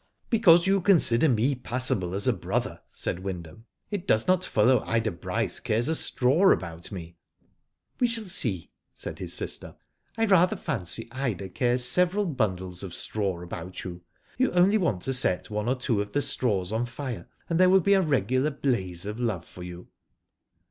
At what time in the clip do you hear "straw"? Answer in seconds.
5.93-6.49